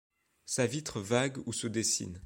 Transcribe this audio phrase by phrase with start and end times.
[0.47, 2.19] Sa vitre vague où se dessine